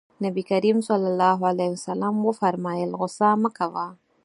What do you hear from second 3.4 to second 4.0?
مه کوه.